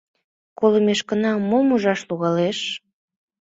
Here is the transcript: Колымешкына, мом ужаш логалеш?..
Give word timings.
Колымешкына, 0.59 1.31
мом 1.49 1.67
ужаш 1.75 2.01
логалеш?.. 2.09 2.59